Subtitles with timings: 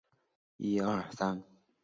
[0.03, 0.03] 到
[0.95, 1.43] 了车站